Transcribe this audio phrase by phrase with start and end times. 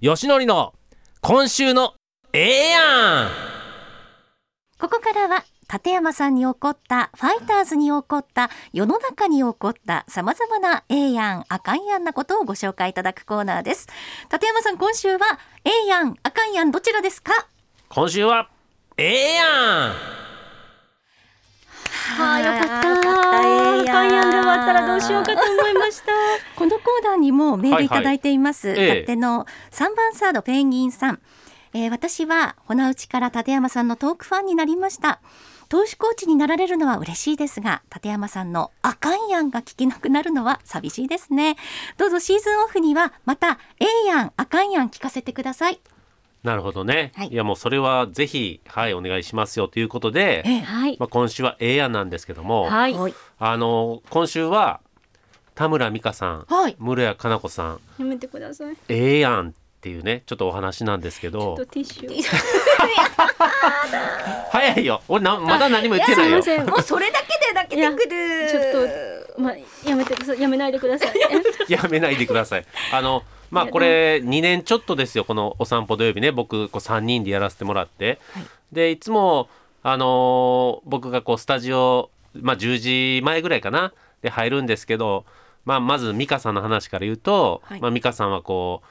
[0.00, 0.74] よしのりの
[1.22, 1.94] 今週の
[2.32, 3.28] ええやん。
[4.78, 13.88] ここからは立山さんに起こったファイターズに起こった世の中に起こったさまざまなええやんあかんやんなことをご紹介いただくコーナーです。
[14.32, 17.32] 立山さん今週はええやんあかんやんどちらですか？
[17.88, 18.48] 今週は
[18.96, 19.46] ええやん。
[22.18, 22.88] はあ、よかった。
[22.88, 23.80] よかったええやん。
[23.80, 26.12] あかんやんで終わったらどうしようかと思いました。
[26.58, 28.88] このコーナーにもメールいただいています、はいはいええ。
[28.88, 31.20] 勝手の3番サードペンギンさん、
[31.72, 35.20] えー私は骨打ちから立山さんのトークファンになりました。
[35.68, 41.56] 投手コーチになられるのは嬉しいですが立山さんのあかんやんが聞けなくなるのは寂しいですね。
[41.98, 45.78] どうぞシーズンオフにはまたええやんあかんやん聞かせてください。
[46.42, 47.28] なるほどね、はい。
[47.28, 49.68] い、やもうそれはぜひはいお願いしますよ。
[49.68, 50.60] ということで、ええ。
[50.60, 50.96] はい。
[50.98, 52.94] まあ、今週はええやんなんですけども、はい。
[52.94, 53.14] はい。
[53.38, 54.80] あの今週は
[55.58, 58.76] 田村美香さん、はい室谷かな子さんやめてください。
[58.88, 62.08] ええやんっていうねちょっとお話なんですけちょどっとティッシュ。
[64.52, 66.70] 早いよ俺なまだ何も言ってないよすいません。
[66.70, 70.40] もうそれだけで泣けてくるちょっと、まあ、やめてください。
[70.40, 71.10] やめないでください。
[71.68, 72.64] やめないでください。
[72.92, 78.20] あのまあこれ2年ちょっとですよこのお散歩土曜日ね僕こう3人でやらせてもらって、
[78.70, 79.48] でいつも
[79.82, 85.24] あのー僕がこうスタジオまあ10時前ぐらいかなで入るんですけど、
[85.68, 87.80] まあ、まず美香さんの話から言うと、はい。
[87.80, 88.86] まあ、美香さんはこう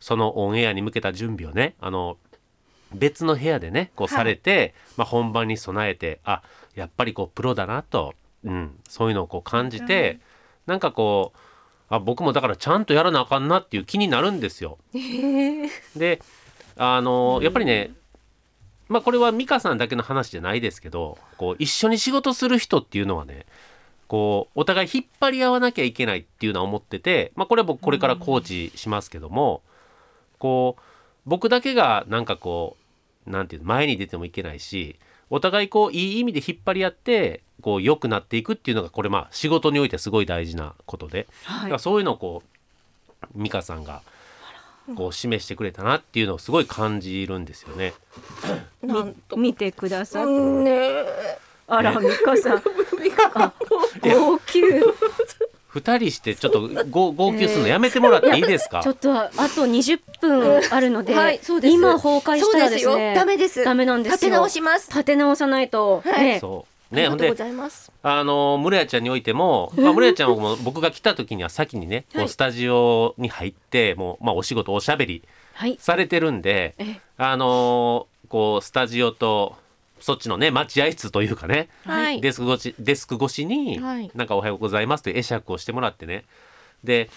[0.00, 2.18] そのオンエアに向けた準備をねあの
[2.92, 6.42] 別の部屋でねこうはいされて、まあ、本番に備えてあ
[6.74, 8.12] やっぱりこうプロだなと、
[8.44, 10.18] うん、そういうのをこう感じて、
[10.66, 11.38] なんかこう
[11.88, 14.78] あ僕もだからちゃんとやらなあかんなっていう気になるんですよ。
[15.94, 16.20] で
[16.76, 17.92] あのやっぱりね
[18.88, 23.46] まあこれは美香さんだけの話じゃないですけどこう一緒に仕事する人っていうのはね
[24.08, 29.62] こうお互い引っ張り合わなきゃいけないっていうのは思ってて、まあ、これは僕これからコーチしますけども、
[30.38, 30.82] こう
[31.26, 32.76] 僕だけがなんかこ
[33.26, 34.96] うなんていうの前に出てもいけないし
[35.30, 44.02] お互いこういい意味で引っ張り合ってこう良くなっていくっていうのがこれまあ仕事においてすごい大事なことで、だからそういうのをこう美香さんが
[44.94, 47.94] こう示してくれたなっていうのをすごい感じるんですよね。
[48.82, 48.92] み
[49.36, 50.26] 見てください。
[50.26, 51.04] ね
[51.66, 52.62] あら、ミカさん。
[53.34, 53.52] あ、
[54.14, 54.62] 号泣。
[55.68, 61.74] 二人してちょっとご号泣するのやめてもらっていいですか、ちょっとあと20分あるので、はいそうです。
[61.74, 63.14] 今崩壊したらですそうね、ですよ。
[63.14, 63.64] ダメです。
[63.64, 64.14] ダメなんですよ。
[64.16, 64.88] 立て直します。
[64.88, 66.02] 立て直さないと。
[66.04, 66.24] はい。
[66.24, 66.94] ねそう。
[66.94, 67.92] ねほんでざいます。
[68.02, 75.22] あの室谷ちゃんにおいても、 まあ、室谷ちゃんはもう僕が来た時には先にね、こうスタジオに入ってもう、まあ、お仕事おしゃべり
[75.54, 75.76] はい。
[75.80, 77.00] されてるんでえ。
[77.18, 79.54] あのーこうスタジオと
[80.00, 82.20] そっちのね待合室というかね、はい。
[82.20, 84.10] デスク越しデスク越しに、はい。
[84.14, 86.24] なんかおはようございますという会釈をしてもらってね。
[86.84, 87.10] で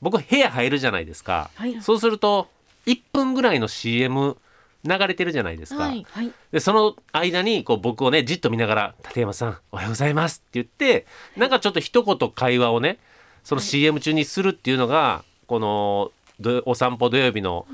[0.00, 1.80] 僕部屋入るじゃないですか、はい。
[1.80, 2.48] そうすると
[2.86, 4.36] 1分ぐらいの CM
[4.84, 6.04] 流れてるじゃないですか、はい。
[6.10, 6.32] はい。
[6.50, 12.98] でその間にこう僕をねじっと見ながら「立山さんおはようございます」って言ってなんかちょっと一言会話をね
[13.44, 16.10] その CM 中にするっていうのがこの
[16.40, 17.66] どお散歩土曜日の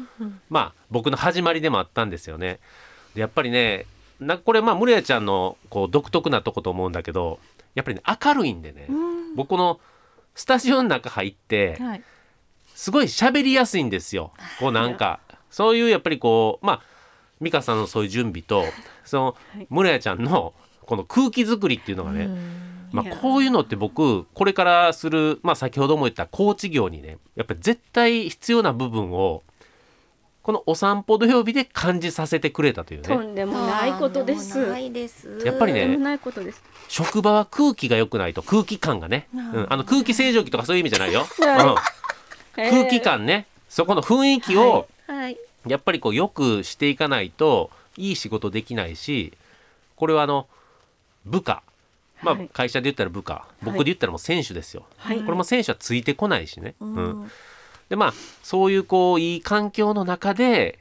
[0.50, 2.59] まあ僕の始まりでもあったんですよね。
[3.15, 3.87] でやっぱりね
[4.21, 7.39] なこれまあ室谷ちゃんのこう独特なとこと思うんだけど
[7.75, 8.89] やっぱりね明るいんでね
[9.37, 9.81] 僕この
[10.34, 12.03] スタジオの中入ってはい
[12.75, 14.31] すごい喋りやすいんですよ。
[14.61, 15.19] こうなんか
[15.51, 16.83] そういうやっぱりこうまあ
[17.41, 18.65] 美香さんのそういう準備と
[19.05, 19.67] そのはい。
[19.69, 22.29] 室谷ちゃんのこの空気作りっていうのがね、
[22.93, 29.43] まあ、こういうのって僕これからする、まあ、先ほども言ったコーチ業にねやっぱり絶対必要な部分を
[30.48, 33.06] このお散歩土曜日で感じさせてくれたというね。
[33.06, 34.66] とんでもないことです。
[34.66, 35.42] ないです。
[35.44, 36.62] やっぱりねないことです。
[36.88, 41.26] 職場は空気が良くないと空気感がね、うん、あの空気清浄機とかそういう意味じゃないよ、
[42.56, 43.44] うん、空気感ね。
[43.69, 45.37] そこの雰囲気をはい。
[45.66, 49.34] やっぱりこうよくしていかないといい仕事できないし
[49.97, 50.47] これはあの
[51.26, 51.62] 部下。
[52.22, 52.48] まあはい。
[52.54, 55.20] 会社で言ったら部下、僕で言ったらもう選手ですよ、はい。
[55.20, 56.94] これも選手はついてこないしね、ううん
[57.25, 57.31] ん
[57.88, 60.78] でまあそういうこういい環境の中で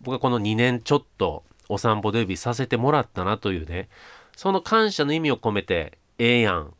[0.00, 3.88] 僕はこの2年ちょっとお散歩土曜日させてもらったなというね
[4.36, 6.72] その感謝の意味を込めて「ええやん」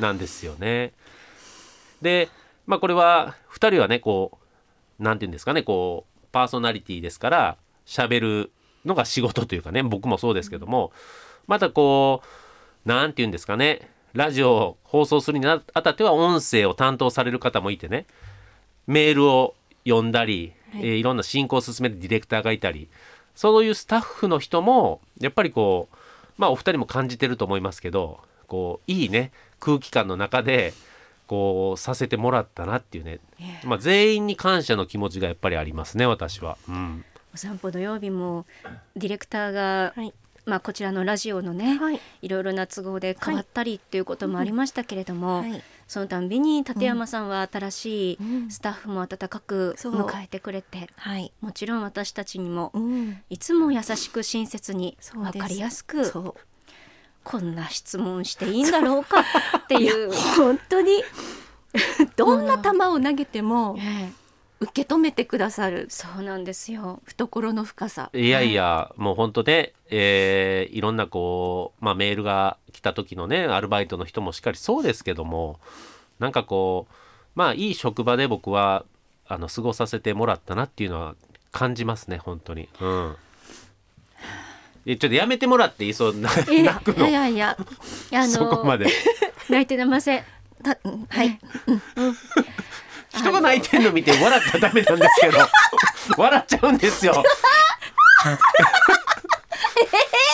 [0.00, 0.92] なんですよね。
[2.02, 2.28] で
[2.66, 4.38] まあこれは2人はねこ
[4.98, 7.56] うなんて言うんですかねこうパーソナリティですから
[7.86, 8.52] 喋る
[8.84, 10.92] のが仕事というかね僕もそうですけども
[11.46, 12.22] またこ
[12.84, 18.06] うなんて言うんですかねラジオを放送するにあたっては音声を担当される方もいてね
[18.88, 19.54] メールを
[19.86, 20.52] 読んだり、い。
[20.74, 22.88] えーいろんな進行を進めるディレクターがいたり
[23.34, 25.96] そういうスタッフの人もやっぱりこう
[26.36, 29.30] まあお二人も感じてると思いますけどこういいね
[29.60, 30.72] 空気感の中で
[31.26, 33.66] こうさせてもらったなっていうね、ええ。
[33.66, 36.56] まあ、全員に感謝の気持ちがやっぱりありますね私は。
[36.68, 38.46] うん、お散歩土曜日も
[38.96, 40.14] ディレクターが、はい。
[40.46, 42.00] まあこちらのラジオのね、はい。
[42.22, 48.50] いろいろな都合で変わったりっていうこともありましたけれども、はいそのたんびに立山さんは新しいうん。
[48.50, 51.32] スタッフも温かく迎えてくれて、はい。
[51.40, 53.22] もちろん私たちにもうん。
[53.30, 56.12] いつも優しく親切に分かりやすく
[57.24, 60.12] こんな質問していいんだろうかっていう。
[60.36, 61.02] 本当に。
[62.16, 64.27] どんな球を投げてもええ
[64.60, 65.86] 受け止めてくださる。
[65.88, 67.00] そうなんですよ。
[67.04, 68.10] 懐の深さ。
[68.12, 75.58] いやいや、もう本当ね、えーいろんなこう、まあ、メールが来た時のねアルバイトの人もしっかりそうですけども
[76.18, 76.94] なんかこう
[77.34, 78.84] まあいい職場で僕は
[79.26, 81.14] あの過ごさせてもらったなっていうのは
[81.52, 82.68] 感じますね本当に。
[82.80, 83.16] うん。
[84.86, 85.94] えちょっとやめてもらっていい？
[85.94, 87.08] そうなえ泣くの。
[87.08, 87.56] いやいや
[88.10, 88.86] いやあのそこまで。
[89.48, 90.24] 泣いてません。
[90.62, 91.38] たうんはい
[93.10, 95.38] 人が泣いてんの見て笑ったらダメなんですけど。
[96.16, 97.22] 笑っちゃうんですよ。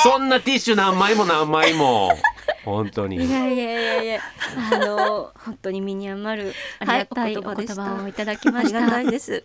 [0.03, 2.17] そんなティッシュ何枚も何枚も。
[2.65, 3.17] 本当に。
[3.17, 4.21] いやいやいやいや、
[4.73, 8.79] あの本当に身に余るありがたいお言葉をいただきました。
[8.79, 9.45] ありがたいです